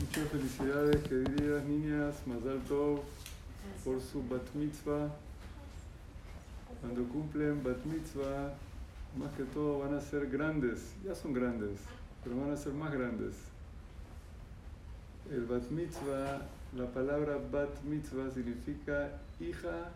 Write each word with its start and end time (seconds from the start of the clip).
Muchas 0.00 0.28
felicidades, 0.28 1.02
queridas 1.08 1.64
niñas, 1.64 2.14
más 2.26 2.38
alto 2.46 3.02
por 3.84 4.00
su 4.00 4.22
bat 4.28 4.42
mitzvah. 4.54 5.08
Cuando 6.80 7.02
cumplen 7.08 7.64
bat 7.64 7.84
mitzvah, 7.84 8.54
más 9.18 9.32
que 9.36 9.42
todo 9.42 9.80
van 9.80 9.94
a 9.94 10.00
ser 10.00 10.28
grandes, 10.28 10.94
ya 11.04 11.16
son 11.16 11.32
grandes, 11.32 11.80
pero 12.22 12.36
van 12.36 12.52
a 12.52 12.56
ser 12.56 12.74
más 12.74 12.92
grandes. 12.92 13.34
El 15.32 15.46
bat 15.46 15.68
mitzvah, 15.70 16.42
la 16.76 16.86
palabra 16.86 17.36
bat 17.50 17.82
mitzvah 17.82 18.30
significa 18.30 19.10
hija 19.40 19.90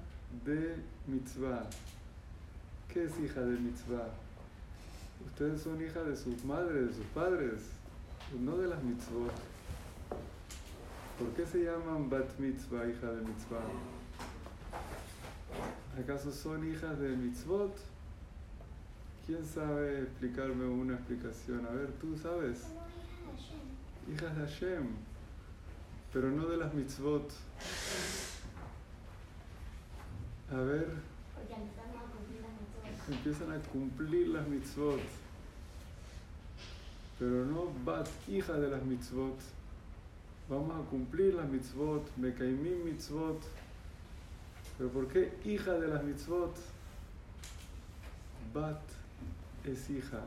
de 0.45 0.77
mitzvah. 1.07 1.65
¿Qué 2.89 3.05
es 3.05 3.13
hija 3.21 3.41
de 3.41 3.57
mitzvah? 3.57 4.09
Ustedes 5.27 5.63
son 5.63 5.81
hijas 5.81 6.05
de 6.07 6.17
sus 6.17 6.45
madres, 6.45 6.89
de 6.89 6.95
sus 6.95 7.07
padres, 7.15 7.63
no 8.41 8.57
de 8.57 8.67
las 8.67 8.83
mitzvot. 8.83 9.52
¿Por 11.23 11.35
qué 11.35 11.47
se 11.47 11.59
llaman 11.63 12.11
bat 12.11 12.37
mitzvah, 12.41 12.85
hija 12.85 13.07
de 13.07 13.21
mitzvah? 13.21 13.63
¿Acaso 15.97 16.33
son 16.33 16.69
hijas 16.69 16.99
de 16.99 17.11
mitzvot? 17.11 17.77
¿Quién 19.25 19.47
sabe 19.47 20.03
explicarme 20.03 20.65
una 20.65 20.95
explicación? 20.95 21.65
A 21.65 21.71
ver, 21.71 21.93
tú 22.01 22.19
sabes. 22.19 22.65
Hijas 24.13 24.37
de 24.37 24.43
Hashem, 24.43 24.89
pero 26.13 26.29
no 26.33 26.49
de 26.49 26.57
las 26.57 26.75
mitzvot. 26.75 27.33
A 30.51 30.57
ver. 30.57 30.89
Empiezan 33.09 33.53
a 33.53 33.59
cumplir 33.71 34.27
las 34.27 34.49
mitzvot. 34.49 35.01
Pero 37.21 37.45
no 37.45 37.73
bat, 37.85 38.09
hija 38.27 38.55
de 38.55 38.69
las 38.69 38.83
mitzvot. 38.83 39.39
Vamos 40.49 40.85
a 40.85 40.91
cumplir 40.91 41.35
las 41.35 41.49
mitzvot, 41.49 42.05
me 42.17 42.35
caimí 42.35 42.71
mitzvot. 42.85 43.41
Pero 44.77 44.91
¿por 44.91 45.09
qué 45.09 45.33
hija 45.45 45.73
de 45.73 45.89
las 45.89 46.03
mitzvot? 46.03 46.57
Bat 48.53 48.81
es 49.65 49.89
hija. 49.91 50.21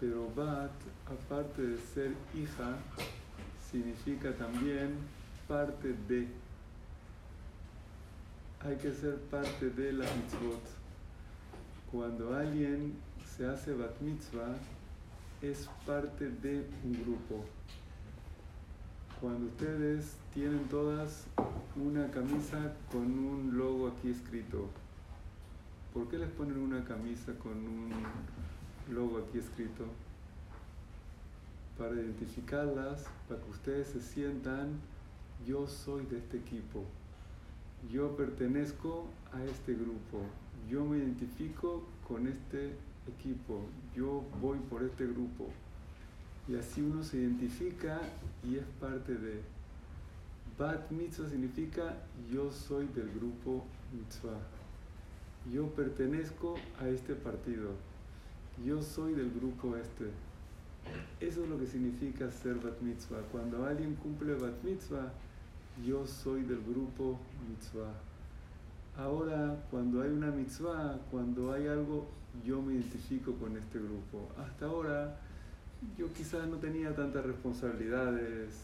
Pero 0.00 0.28
Bat, 0.34 0.70
aparte 1.06 1.62
de 1.62 1.78
ser 1.78 2.12
hija, 2.34 2.76
significa 3.70 4.32
también 4.32 4.96
parte 5.48 5.94
de. 6.08 6.28
Hay 8.60 8.76
que 8.76 8.92
ser 8.92 9.18
parte 9.30 9.70
de 9.70 9.92
la 9.92 10.04
mitzvot. 10.04 10.62
Cuando 11.90 12.34
alguien 12.34 12.94
se 13.36 13.46
hace 13.46 13.72
bat 13.74 14.00
mitzvah, 14.00 14.54
es 15.42 15.68
parte 15.84 16.30
de 16.30 16.64
un 16.84 16.92
grupo. 17.04 17.44
Cuando 19.24 19.46
ustedes 19.46 20.16
tienen 20.34 20.68
todas 20.68 21.24
una 21.76 22.10
camisa 22.10 22.74
con 22.92 23.18
un 23.18 23.56
logo 23.56 23.88
aquí 23.88 24.10
escrito, 24.10 24.68
¿por 25.94 26.08
qué 26.08 26.18
les 26.18 26.28
ponen 26.28 26.58
una 26.58 26.84
camisa 26.84 27.32
con 27.38 27.52
un 27.52 27.90
logo 28.94 29.16
aquí 29.16 29.38
escrito? 29.38 29.86
Para 31.78 31.94
identificarlas, 31.94 33.06
para 33.26 33.40
que 33.40 33.50
ustedes 33.50 33.88
se 33.88 34.02
sientan, 34.02 34.78
yo 35.46 35.66
soy 35.68 36.04
de 36.04 36.18
este 36.18 36.36
equipo, 36.36 36.84
yo 37.90 38.14
pertenezco 38.18 39.06
a 39.32 39.42
este 39.42 39.72
grupo, 39.72 40.20
yo 40.68 40.84
me 40.84 40.98
identifico 40.98 41.82
con 42.06 42.26
este 42.26 42.74
equipo, 43.08 43.62
yo 43.96 44.22
voy 44.42 44.58
por 44.58 44.82
este 44.82 45.06
grupo. 45.06 45.48
Y 46.46 46.56
así 46.56 46.82
uno 46.82 47.02
se 47.02 47.18
identifica 47.18 48.00
y 48.42 48.56
es 48.56 48.64
parte 48.80 49.14
de. 49.14 49.40
Bat 50.58 50.90
mitzvah 50.90 51.28
significa 51.28 51.96
yo 52.30 52.50
soy 52.52 52.86
del 52.88 53.10
grupo 53.12 53.64
mitzvah. 53.92 54.38
Yo 55.52 55.66
pertenezco 55.74 56.54
a 56.80 56.88
este 56.88 57.14
partido. 57.14 57.72
Yo 58.64 58.82
soy 58.82 59.14
del 59.14 59.30
grupo 59.32 59.76
este. 59.76 60.10
Eso 61.20 61.42
es 61.42 61.48
lo 61.48 61.58
que 61.58 61.66
significa 61.66 62.30
ser 62.30 62.56
bat 62.56 62.80
mitzvah. 62.82 63.20
Cuando 63.32 63.64
alguien 63.66 63.94
cumple 63.96 64.34
bat 64.34 64.62
mitzvah, 64.62 65.12
yo 65.84 66.06
soy 66.06 66.42
del 66.42 66.62
grupo 66.62 67.18
mitzvah. 67.48 67.94
Ahora, 68.96 69.60
cuando 69.70 70.02
hay 70.02 70.10
una 70.10 70.30
mitzvah, 70.30 71.00
cuando 71.10 71.52
hay 71.52 71.66
algo, 71.66 72.06
yo 72.44 72.62
me 72.62 72.74
identifico 72.74 73.32
con 73.34 73.56
este 73.56 73.78
grupo. 73.78 74.28
Hasta 74.38 74.66
ahora, 74.66 75.18
yo 75.96 76.12
quizás 76.12 76.46
no 76.48 76.56
tenía 76.56 76.94
tantas 76.94 77.24
responsabilidades. 77.24 78.54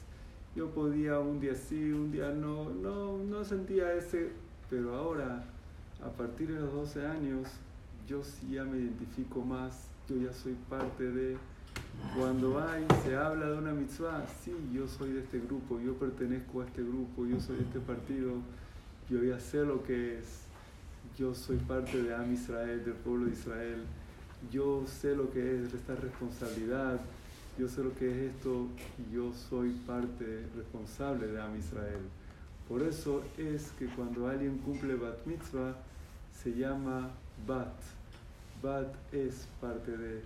Yo 0.57 0.71
podía 0.71 1.21
un 1.21 1.41
día 1.41 1.55
sí, 1.55 1.93
un 1.93 2.11
día 2.11 2.31
no, 2.31 2.71
no, 2.71 3.19
no 3.19 3.45
sentía 3.45 3.93
ese, 3.95 4.31
pero 4.69 4.97
ahora, 4.97 5.45
a 6.05 6.11
partir 6.11 6.53
de 6.53 6.61
los 6.61 6.73
12 6.73 7.07
años, 7.07 7.49
yo 8.09 8.23
sí 8.25 8.51
ya 8.53 8.65
me 8.65 8.79
identifico 8.79 9.43
más, 9.43 9.89
yo 10.09 10.17
ya 10.17 10.33
soy 10.33 10.55
parte 10.69 11.11
de... 11.11 11.37
Cuando 12.17 12.59
hay, 12.61 12.87
se 13.05 13.15
habla 13.17 13.51
de 13.51 13.59
una 13.59 13.73
mitzvah, 13.73 14.25
sí, 14.43 14.53
yo 14.73 14.89
soy 14.89 15.13
de 15.13 15.21
este 15.21 15.39
grupo, 15.39 15.79
yo 15.81 15.95
pertenezco 15.95 16.63
a 16.63 16.67
este 16.67 16.83
grupo, 16.83 17.27
yo 17.27 17.41
soy 17.41 17.57
de 17.57 17.63
este 17.63 17.79
partido, 17.81 18.33
yo 19.09 19.23
ya 19.23 19.39
sé 19.39 19.65
lo 19.65 19.83
que 19.83 20.19
es, 20.19 20.43
yo 21.17 21.35
soy 21.35 21.59
parte 21.59 22.03
de 22.03 22.15
Am 22.15 22.33
Israel, 22.33 22.85
del 22.85 22.95
pueblo 22.95 23.27
de 23.27 23.33
Israel, 23.33 23.85
yo 24.51 24.84
sé 24.87 25.15
lo 25.15 25.31
que 25.31 25.56
es 25.56 25.75
esta 25.75 25.95
responsabilidad, 25.95 27.01
yo 27.59 27.69
sé 27.69 27.83
lo 27.83 27.95
que 27.95 28.11
es 28.11 28.34
esto 28.34 28.69
y 28.99 29.15
yo 29.15 29.33
soy 29.33 29.71
parte 29.87 30.47
responsable 30.56 31.27
de 31.27 31.41
Am 31.41 31.59
Israel. 31.59 32.01
Por 32.69 32.83
eso 32.83 33.23
es 33.37 33.73
que 33.78 33.87
cuando 33.87 34.28
alguien 34.28 34.59
cumple 34.59 34.95
Bat 34.95 35.27
Mitzvah 35.27 35.77
se 36.43 36.55
llama 36.55 37.11
Bat. 37.47 37.75
Bat 38.62 38.95
es 39.12 39.49
parte 39.61 39.97
de. 39.97 40.23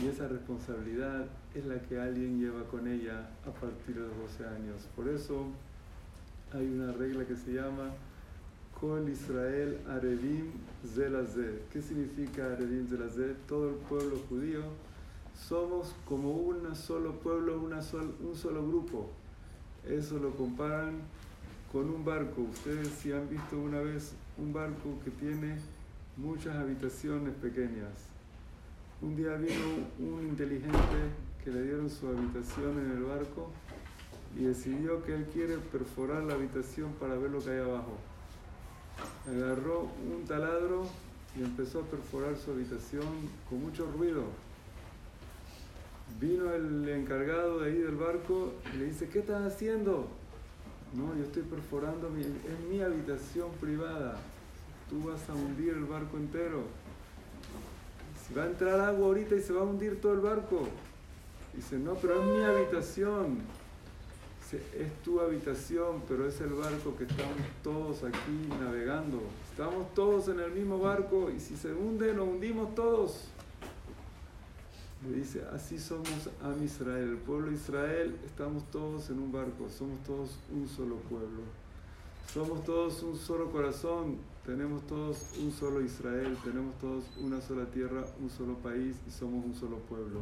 Y 0.00 0.06
esa 0.06 0.28
responsabilidad 0.28 1.26
es 1.54 1.64
la 1.66 1.80
que 1.80 1.98
alguien 1.98 2.38
lleva 2.38 2.62
con 2.64 2.86
ella 2.86 3.28
a 3.44 3.50
partir 3.50 3.96
de 3.96 4.02
los 4.02 4.16
12 4.38 4.46
años. 4.46 4.86
Por 4.94 5.08
eso 5.08 5.46
hay 6.52 6.66
una 6.66 6.92
regla 6.92 7.24
que 7.24 7.34
se 7.34 7.54
llama 7.54 7.90
Kol 8.80 9.06
Israel 9.10 9.78
Arevim 9.90 10.52
Zelazé. 10.94 11.64
¿Qué 11.70 11.82
significa 11.82 12.46
Arevim 12.46 12.88
Zelazé? 12.88 13.34
Todo 13.46 13.68
el 13.68 13.74
pueblo 13.74 14.16
judío 14.26 14.62
somos 15.34 15.94
como 16.06 16.32
un 16.32 16.74
solo 16.74 17.12
pueblo, 17.20 17.60
un 17.60 18.34
solo 18.34 18.66
grupo. 18.66 19.10
Eso 19.86 20.18
lo 20.18 20.30
comparan 20.30 20.94
con 21.70 21.90
un 21.90 22.02
barco. 22.06 22.40
Ustedes 22.40 22.88
si 22.88 23.12
han 23.12 23.28
visto 23.28 23.58
una 23.58 23.80
vez 23.80 24.14
un 24.38 24.54
barco 24.54 24.98
que 25.04 25.10
tiene 25.10 25.58
muchas 26.16 26.56
habitaciones 26.56 27.34
pequeñas. 27.34 28.08
Un 29.02 29.14
día 29.14 29.34
vino 29.34 29.88
un 29.98 30.26
inteligente 30.26 30.78
que 31.44 31.50
le 31.50 31.64
dieron 31.64 31.90
su 31.90 32.08
habitación 32.08 32.78
en 32.78 32.92
el 32.92 33.02
barco 33.02 33.50
y 34.38 34.44
decidió 34.44 35.02
que 35.02 35.16
él 35.16 35.26
quiere 35.30 35.58
perforar 35.58 36.22
la 36.22 36.32
habitación 36.32 36.94
para 36.94 37.16
ver 37.16 37.30
lo 37.30 37.40
que 37.40 37.50
hay 37.50 37.58
abajo. 37.58 38.09
Agarró 39.28 39.88
un 40.10 40.24
taladro 40.26 40.86
y 41.38 41.42
empezó 41.42 41.80
a 41.80 41.82
perforar 41.84 42.36
su 42.36 42.50
habitación 42.50 43.06
con 43.48 43.62
mucho 43.62 43.86
ruido 43.90 44.24
Vino 46.18 46.52
el 46.52 46.88
encargado 46.88 47.60
de 47.60 47.70
ahí 47.70 47.78
del 47.78 47.94
barco 47.94 48.54
y 48.74 48.78
le 48.78 48.86
dice, 48.86 49.08
¿qué 49.08 49.20
estás 49.20 49.42
haciendo? 49.42 50.08
No, 50.94 51.16
yo 51.16 51.24
estoy 51.24 51.42
perforando, 51.42 52.10
mi, 52.10 52.22
es 52.22 52.60
mi 52.68 52.80
habitación 52.82 53.50
privada. 53.60 54.16
Tú 54.88 55.08
vas 55.08 55.28
a 55.28 55.34
hundir 55.34 55.74
el 55.74 55.84
barco 55.84 56.16
entero. 56.16 56.64
Va 58.36 58.42
a 58.42 58.46
entrar 58.46 58.80
agua 58.80 59.06
ahorita 59.06 59.34
y 59.36 59.40
se 59.40 59.52
va 59.52 59.60
a 59.60 59.64
hundir 59.64 60.00
todo 60.00 60.14
el 60.14 60.20
barco. 60.20 60.68
Dice, 61.54 61.78
no, 61.78 61.94
pero 61.94 62.20
es 62.20 62.26
mi 62.26 62.44
habitación. 62.44 63.38
Es 64.52 65.02
tu 65.04 65.20
habitación, 65.20 66.02
pero 66.08 66.26
es 66.26 66.40
el 66.40 66.50
barco 66.54 66.96
que 66.96 67.04
estamos 67.04 67.36
todos 67.62 68.02
aquí 68.02 68.48
navegando. 68.60 69.20
Estamos 69.48 69.94
todos 69.94 70.28
en 70.28 70.40
el 70.40 70.50
mismo 70.50 70.78
barco 70.78 71.30
y 71.30 71.38
si 71.38 71.56
se 71.56 71.72
hunde, 71.72 72.12
nos 72.14 72.26
hundimos 72.26 72.74
todos. 72.74 73.28
Le 75.08 75.18
dice, 75.18 75.44
así 75.52 75.78
somos 75.78 76.28
Am 76.42 76.62
Israel, 76.64 77.10
el 77.10 77.16
pueblo 77.16 77.46
de 77.46 77.54
Israel, 77.54 78.18
estamos 78.26 78.68
todos 78.70 79.08
en 79.10 79.20
un 79.20 79.30
barco, 79.30 79.68
somos 79.70 80.02
todos 80.02 80.38
un 80.52 80.68
solo 80.68 80.96
pueblo. 80.96 81.42
Somos 82.34 82.64
todos 82.64 83.02
un 83.02 83.16
solo 83.16 83.50
corazón, 83.50 84.18
tenemos 84.44 84.86
todos 84.86 85.30
un 85.40 85.52
solo 85.52 85.80
Israel, 85.80 86.36
tenemos 86.44 86.76
todos 86.78 87.04
una 87.18 87.40
sola 87.40 87.66
tierra, 87.66 88.04
un 88.20 88.30
solo 88.30 88.54
país 88.54 88.96
y 89.06 89.10
somos 89.10 89.44
un 89.44 89.54
solo 89.54 89.78
pueblo. 89.78 90.20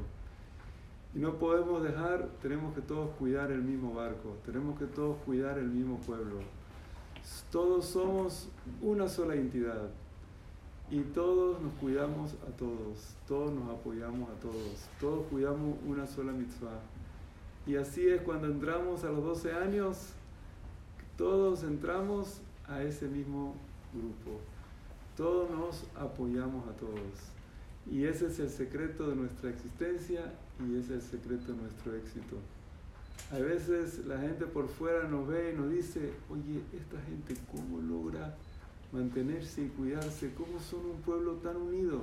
Y 1.15 1.19
no 1.19 1.35
podemos 1.35 1.83
dejar, 1.83 2.29
tenemos 2.43 2.75
que 2.75 2.83
todos 2.83 3.11
cuidar 3.19 3.51
el 3.51 3.63
mismo 3.63 3.95
barco, 3.95 4.37
tenemos 4.45 4.79
que 4.79 4.87
todos 4.87 5.17
cuidar 5.25 5.59
el 5.59 5.69
mismo 5.69 5.99
pueblo. 5.99 6.37
Todos 7.51 7.87
somos 7.87 8.49
una 8.83 9.09
sola 9.09 9.35
entidad. 9.35 9.89
Y 10.91 11.01
todos 11.01 11.61
nos 11.61 11.73
cuidamos 11.75 12.35
a 12.49 12.57
todos, 12.57 13.15
todos 13.27 13.53
nos 13.53 13.69
apoyamos 13.69 14.31
a 14.31 14.41
todos, 14.41 14.89
todos 14.99 15.27
cuidamos 15.27 15.77
una 15.87 16.07
sola 16.07 16.33
mitzvah. 16.33 16.81
Y 17.67 17.77
así 17.77 18.09
es 18.09 18.23
cuando 18.23 18.47
entramos 18.47 19.05
a 19.05 19.11
los 19.11 19.23
12 19.23 19.53
años, 19.53 20.13
todos 21.19 21.63
entramos 21.65 22.41
a 22.67 22.83
ese 22.83 23.07
mismo 23.07 23.55
grupo. 23.93 24.41
Todos 25.17 25.51
nos 25.51 25.85
apoyamos 25.95 26.67
a 26.69 26.73
todos. 26.73 27.38
Y 27.91 28.05
ese 28.05 28.27
es 28.27 28.39
el 28.39 28.51
secreto 28.51 29.09
de 29.09 29.17
nuestra 29.17 29.51
existencia 29.51 30.33
y 30.61 30.77
ese 30.77 30.97
es 30.97 31.05
el 31.05 31.21
secreto 31.21 31.53
de 31.53 31.59
nuestro 31.63 31.95
éxito. 31.95 32.37
A 33.33 33.39
veces 33.39 34.07
la 34.07 34.19
gente 34.19 34.47
por 34.47 34.69
fuera 34.69 35.09
nos 35.09 35.27
ve 35.27 35.53
y 35.53 35.57
nos 35.57 35.71
dice, 35.71 36.13
oye, 36.31 36.63
esta 36.73 37.01
gente 37.03 37.35
cómo 37.51 37.81
logra 37.81 38.37
mantenerse 38.93 39.63
y 39.63 39.69
cuidarse, 39.69 40.33
cómo 40.35 40.61
son 40.61 40.87
un 40.87 41.01
pueblo 41.03 41.35
tan 41.35 41.57
unido. 41.57 42.03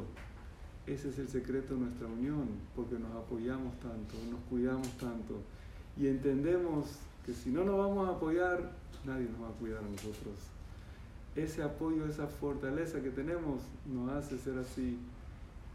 Ese 0.87 1.09
es 1.09 1.17
el 1.17 1.27
secreto 1.27 1.73
de 1.73 1.81
nuestra 1.81 2.07
unión, 2.07 2.47
porque 2.75 2.99
nos 2.99 3.11
apoyamos 3.15 3.73
tanto, 3.79 4.15
nos 4.29 4.39
cuidamos 4.49 4.87
tanto 4.97 5.41
y 5.97 6.07
entendemos 6.07 6.87
que 7.25 7.33
si 7.33 7.49
no 7.49 7.63
nos 7.63 7.77
vamos 7.77 8.07
a 8.07 8.11
apoyar, 8.11 8.71
nadie 9.03 9.27
nos 9.29 9.43
va 9.43 9.49
a 9.49 9.59
cuidar 9.59 9.79
a 9.79 9.89
nosotros. 9.89 10.35
Ese 11.35 11.63
apoyo, 11.63 12.05
esa 12.05 12.27
fortaleza 12.27 13.01
que 13.01 13.09
tenemos 13.09 13.61
nos 13.91 14.11
hace 14.11 14.37
ser 14.37 14.57
así 14.59 14.99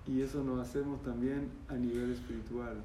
y 0.07 0.23
eso 0.23 0.43
nos 0.43 0.67
hacemos 0.67 1.03
también 1.03 1.49
a 1.69 1.75
nivel 1.75 2.13
espiritual. 2.13 2.77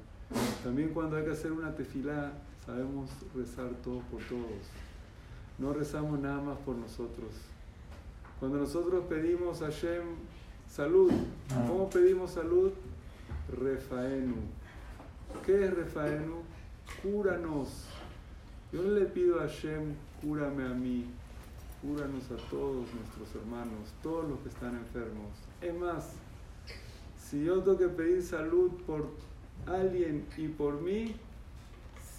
También 0.62 0.90
cuando 0.90 1.16
hay 1.16 1.24
que 1.24 1.30
hacer 1.30 1.52
una 1.52 1.74
tefilá, 1.74 2.32
sabemos 2.64 3.10
rezar 3.34 3.70
todos 3.82 4.02
por 4.04 4.20
todos. 4.24 4.68
No 5.58 5.72
rezamos 5.72 6.18
nada 6.20 6.40
más 6.40 6.58
por 6.58 6.76
nosotros. 6.76 7.30
Cuando 8.38 8.58
nosotros 8.58 9.04
pedimos 9.08 9.62
a 9.62 9.66
Hashem 9.66 10.02
salud, 10.68 11.10
ah. 11.50 11.64
¿cómo 11.66 11.88
pedimos 11.88 12.32
salud? 12.32 12.72
Refaenu. 13.48 14.34
¿Qué 15.44 15.64
es 15.64 15.74
Refaenu? 15.74 16.42
Cúranos. 17.02 17.86
Yo 18.72 18.82
no 18.82 18.90
le 18.90 19.06
pido 19.06 19.38
a 19.40 19.44
Hashem, 19.44 19.94
cúrame 20.20 20.64
a 20.64 20.74
mí, 20.74 21.06
cúranos 21.80 22.24
a 22.30 22.36
todos 22.50 22.84
nuestros 22.92 23.34
hermanos, 23.36 23.94
todos 24.02 24.28
los 24.28 24.40
que 24.40 24.48
están 24.48 24.76
enfermos. 24.76 25.30
Es 25.62 25.74
más, 25.74 26.10
si 27.28 27.44
yo 27.44 27.60
tengo 27.60 27.76
que 27.76 27.88
pedir 27.88 28.22
salud 28.22 28.70
por 28.86 29.08
alguien 29.66 30.24
y 30.36 30.46
por 30.46 30.80
mí, 30.80 31.16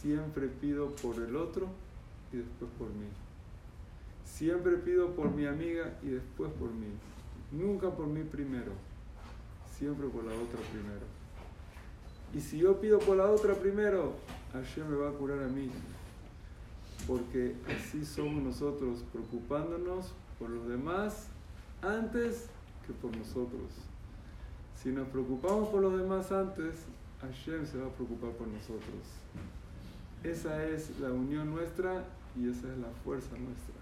siempre 0.01 0.47
pido 0.47 0.89
por 0.97 1.15
el 1.15 1.35
otro 1.37 1.67
y 2.33 2.37
después 2.37 2.69
por 2.77 2.89
mí. 2.89 3.07
Siempre 4.25 4.75
pido 4.77 5.15
por 5.15 5.31
mi 5.31 5.45
amiga 5.45 5.97
y 6.03 6.07
después 6.07 6.51
por 6.59 6.71
mí. 6.71 6.87
Nunca 7.51 7.89
por 7.89 8.07
mí 8.07 8.23
primero. 8.23 8.73
Siempre 9.77 10.07
por 10.09 10.25
la 10.25 10.33
otra 10.33 10.59
primero. 10.73 11.05
Y 12.33 12.41
si 12.41 12.57
yo 12.57 12.81
pido 12.81 12.99
por 12.99 13.15
la 13.15 13.29
otra 13.31 13.53
primero, 13.53 14.13
Hashem 14.51 14.89
me 14.89 14.97
va 14.97 15.09
a 15.09 15.13
curar 15.13 15.41
a 15.43 15.47
mí. 15.47 15.71
Porque 17.07 17.55
así 17.67 18.03
somos 18.03 18.43
nosotros, 18.43 19.05
preocupándonos 19.13 20.11
por 20.37 20.49
los 20.49 20.67
demás 20.67 21.27
antes 21.81 22.47
que 22.85 22.91
por 22.93 23.15
nosotros. 23.15 23.71
Si 24.81 24.89
nos 24.89 25.07
preocupamos 25.07 25.69
por 25.69 25.81
los 25.81 25.97
demás 25.97 26.31
antes, 26.31 26.75
Hashem 27.21 27.65
se 27.65 27.79
va 27.79 27.87
a 27.87 27.91
preocupar 27.91 28.31
por 28.31 28.47
nosotros. 28.47 29.01
Esa 30.23 30.63
es 30.65 30.99
la 30.99 31.11
unión 31.11 31.49
nuestra 31.49 32.05
y 32.35 32.47
esa 32.47 32.71
es 32.71 32.77
la 32.77 32.89
fuerza 33.03 33.31
nuestra. 33.37 33.73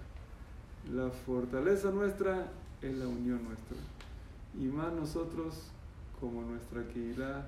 La 0.94 1.09
fortaleza 1.09 1.92
nuestra 1.92 2.47
es 2.81 2.95
la 2.97 3.07
unión 3.07 3.44
nuestra. 3.44 3.77
Y 4.57 4.68
más 4.68 4.94
nosotros 4.94 5.68
como 6.21 6.44
nuestra 6.44 6.88
Keilah, 6.88 7.45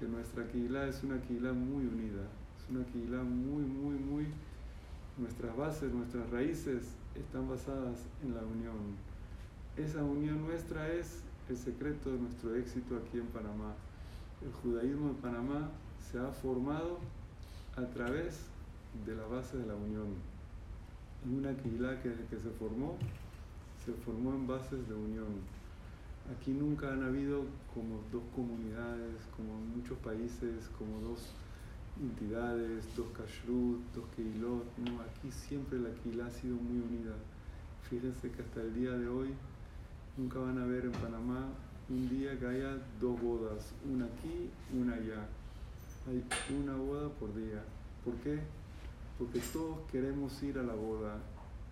que 0.00 0.06
nuestra 0.06 0.44
Keilah 0.48 0.88
es 0.88 1.04
una 1.04 1.20
Keilah 1.22 1.52
muy 1.52 1.86
unida, 1.86 2.22
es 2.58 2.70
una 2.70 2.84
Keilah 2.86 3.22
muy, 3.22 3.62
muy, 3.62 3.94
muy... 3.96 4.26
Nuestras 5.16 5.56
bases, 5.56 5.92
nuestras 5.92 6.28
raíces 6.30 6.86
están 7.14 7.48
basadas 7.48 7.98
en 8.24 8.34
la 8.34 8.40
unión. 8.40 8.96
Esa 9.76 10.02
unión 10.02 10.44
nuestra 10.44 10.92
es 10.92 11.20
el 11.48 11.56
secreto 11.56 12.10
de 12.10 12.18
nuestro 12.18 12.54
éxito 12.54 12.96
aquí 12.96 13.18
en 13.18 13.26
Panamá. 13.26 13.74
El 14.42 14.52
judaísmo 14.52 15.10
en 15.10 15.16
Panamá 15.16 15.70
se 16.00 16.18
ha 16.18 16.30
formado 16.30 16.98
a 17.76 17.84
través 17.86 18.46
de 19.06 19.14
la 19.14 19.26
base 19.26 19.58
de 19.58 19.66
la 19.66 19.74
unión. 19.74 20.14
En 21.24 21.38
una 21.38 21.54
quilá 21.56 22.00
que, 22.02 22.10
que 22.30 22.36
se 22.36 22.50
formó, 22.58 22.96
se 23.84 23.92
formó 23.92 24.30
en 24.30 24.46
bases 24.46 24.88
de 24.88 24.94
unión. 24.94 25.42
Aquí 26.34 26.52
nunca 26.52 26.92
han 26.92 27.02
habido 27.02 27.44
como 27.74 28.00
dos 28.10 28.22
comunidades, 28.34 29.16
como 29.36 29.52
en 29.58 29.76
muchos 29.76 29.98
países, 29.98 30.70
como 30.78 31.00
dos 31.00 31.34
entidades, 32.00 32.84
dos 32.96 33.06
kashrut, 33.08 33.80
dos 33.94 34.04
keilot. 34.16 34.64
No, 34.78 35.02
aquí 35.02 35.30
siempre 35.30 35.78
la 35.78 35.90
quilá 36.02 36.26
ha 36.26 36.30
sido 36.30 36.56
muy 36.56 36.78
unida. 36.78 37.14
Fíjense 37.90 38.30
que 38.30 38.40
hasta 38.40 38.62
el 38.62 38.74
día 38.74 38.92
de 38.92 39.08
hoy 39.08 39.34
nunca 40.16 40.38
van 40.38 40.58
a 40.58 40.66
ver 40.66 40.84
en 40.84 40.92
Panamá 40.92 41.48
un 41.88 42.08
día 42.08 42.38
que 42.38 42.46
haya 42.46 42.78
dos 43.00 43.20
bodas, 43.20 43.72
una 43.90 44.06
aquí, 44.06 44.50
una 44.72 44.94
allá. 44.94 45.26
Hay 46.06 46.24
una 46.62 46.76
boda 46.76 47.08
por 47.08 47.34
día. 47.34 47.62
¿Por 48.04 48.14
qué? 48.16 48.40
Porque 49.18 49.40
todos 49.52 49.78
queremos 49.90 50.42
ir 50.42 50.58
a 50.58 50.62
la 50.62 50.74
boda 50.74 51.18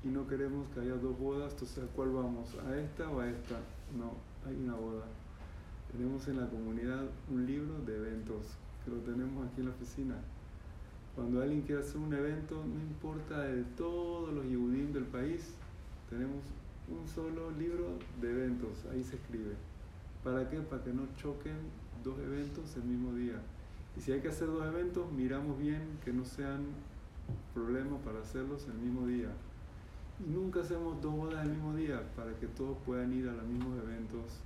y 0.04 0.08
no 0.08 0.26
queremos 0.26 0.66
que 0.74 0.80
haya 0.80 0.94
dos 0.94 1.18
bodas, 1.18 1.52
entonces 1.52 1.84
¿a 1.84 1.86
cuál 1.88 2.10
vamos? 2.10 2.48
¿A 2.66 2.76
esta 2.78 3.08
o 3.08 3.20
a 3.20 3.28
esta? 3.28 3.60
No, 3.96 4.12
hay 4.46 4.56
una 4.56 4.74
boda. 4.74 5.04
Tenemos 5.92 6.26
en 6.28 6.40
la 6.40 6.48
comunidad 6.48 7.04
un 7.30 7.46
libro 7.46 7.78
de 7.84 7.96
eventos 7.96 8.46
que 8.84 8.90
lo 8.90 8.98
tenemos 8.98 9.46
aquí 9.46 9.60
en 9.60 9.68
la 9.68 9.74
oficina. 9.74 10.14
Cuando 11.14 11.42
alguien 11.42 11.62
quiere 11.62 11.82
hacer 11.82 11.98
un 11.98 12.12
evento, 12.14 12.64
no 12.64 12.80
importa 12.80 13.42
de 13.42 13.62
todos 13.76 14.32
los 14.32 14.44
yudim 14.44 14.92
del 14.92 15.04
país, 15.04 15.54
tenemos 16.08 16.42
un 16.88 17.06
solo 17.08 17.50
libro 17.52 17.98
de 18.20 18.30
eventos, 18.30 18.84
ahí 18.92 19.02
se 19.02 19.16
escribe. 19.16 19.54
¿Para 20.24 20.48
qué? 20.48 20.60
Para 20.60 20.82
que 20.82 20.92
no 20.92 21.06
choquen 21.16 21.56
dos 22.04 22.18
eventos 22.18 22.76
el 22.76 22.84
mismo 22.84 23.14
día. 23.14 23.40
Y 23.96 24.00
si 24.00 24.12
hay 24.12 24.20
que 24.20 24.28
hacer 24.28 24.48
dos 24.48 24.64
eventos, 24.66 25.10
miramos 25.12 25.58
bien 25.58 25.82
que 26.04 26.12
no 26.12 26.24
sean 26.24 26.64
problemas 27.54 28.00
para 28.04 28.20
hacerlos 28.20 28.66
el 28.66 28.74
mismo 28.74 29.06
día. 29.06 29.28
Y 30.24 30.30
nunca 30.30 30.60
hacemos 30.60 31.00
dos 31.00 31.14
bodas 31.14 31.44
el 31.44 31.52
mismo 31.52 31.74
día 31.74 32.02
para 32.16 32.34
que 32.38 32.46
todos 32.46 32.76
puedan 32.86 33.12
ir 33.12 33.28
a 33.28 33.32
los 33.32 33.44
mismos 33.44 33.78
eventos, 33.82 34.40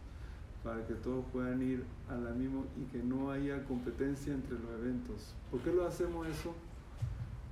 para 0.65 0.87
que 0.87 0.95
todos 0.95 1.25
puedan 1.33 1.63
ir 1.63 1.85
a 2.09 2.17
la 2.17 2.31
misma 2.31 2.63
y 2.81 2.85
que 2.91 3.03
no 3.03 3.31
haya 3.31 3.63
competencia 3.65 4.33
entre 4.33 4.59
los 4.59 4.71
eventos. 4.81 5.35
¿Por 5.51 5.61
qué 5.61 5.73
lo 5.73 5.87
hacemos 5.87 6.27
eso? 6.27 6.55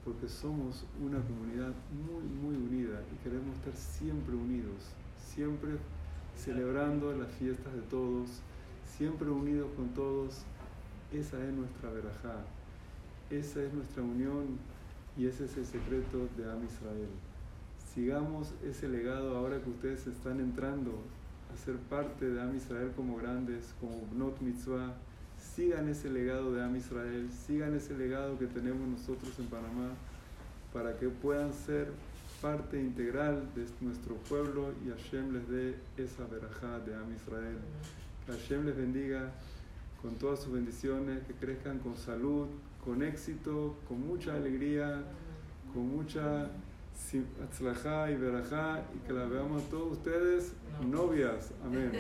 Porque 0.05 0.29
somos 0.29 0.85
una 1.03 1.19
comunidad 1.21 1.73
muy, 1.91 2.25
muy 2.25 2.57
unida 2.57 3.03
y 3.13 3.25
queremos 3.25 3.57
estar 3.57 3.75
siempre 3.75 4.35
unidos, 4.35 4.93
siempre 5.17 5.73
celebrando 6.37 7.13
las 7.17 7.31
fiestas 7.33 7.73
de 7.73 7.83
todos, 7.83 8.41
siempre 8.85 9.31
unidos 9.31 9.71
con 9.77 9.89
todos 9.95 10.45
esa 11.13 11.43
es 11.45 11.53
nuestra 11.53 11.91
verajá, 11.91 12.45
esa 13.31 13.63
es 13.63 13.73
nuestra 13.73 14.03
unión 14.03 14.59
y 15.17 15.27
ese 15.27 15.45
es 15.45 15.57
el 15.57 15.65
secreto 15.65 16.29
de 16.37 16.51
Am 16.51 16.65
Israel. 16.65 17.09
Sigamos 17.95 18.53
ese 18.65 18.89
legado 18.89 19.37
ahora 19.37 19.63
que 19.63 19.71
ustedes 19.71 20.09
están 20.09 20.41
entrando 20.41 20.99
a 21.53 21.57
ser 21.57 21.77
parte 21.77 22.29
de 22.29 22.41
Am 22.43 22.57
Israel 22.57 22.93
como 22.97 23.17
grandes, 23.17 23.75
como 23.81 24.09
Not 24.13 24.41
Mitzvah. 24.41 24.95
Sigan 25.55 25.89
ese 25.89 26.11
legado 26.11 26.53
de 26.53 26.65
Am 26.65 26.75
Israel, 26.75 27.31
sigan 27.47 27.77
ese 27.77 27.97
legado 27.97 28.37
que 28.39 28.47
tenemos 28.47 28.89
nosotros 28.89 29.39
en 29.39 29.47
Panamá 29.47 29.91
para 30.73 30.97
que 30.97 31.09
puedan 31.09 31.53
ser 31.53 31.93
parte 32.43 32.81
integral 32.81 33.49
de 33.55 33.65
nuestro 33.81 34.17
pueblo 34.17 34.73
y 34.85 34.91
Hashem 34.91 35.33
les 35.33 35.49
dé 35.49 35.77
esa 35.97 36.27
verajá 36.27 36.81
de 36.81 36.97
Am 36.97 37.15
Israel. 37.15 37.59
Que 38.27 38.33
Hashem 38.33 38.67
les 38.67 38.77
bendiga 38.77 39.33
con 40.03 40.17
todas 40.17 40.41
sus 40.41 40.53
bendiciones, 40.53 41.23
que 41.25 41.35
crezcan 41.35 41.79
con 41.79 41.97
salud, 41.97 42.49
con 42.85 43.03
éxito, 43.03 43.77
con 43.87 44.05
mucha 44.05 44.35
alegría, 44.35 45.05
con 45.73 45.89
mucha 45.89 46.51
atzlajá 47.45 48.11
y 48.11 48.17
verajá 48.17 48.83
y 48.95 49.07
que 49.07 49.13
la 49.13 49.27
veamos 49.27 49.69
todos 49.71 49.93
ustedes 49.93 50.53
novias. 50.85 51.53
Amén. 51.65 51.93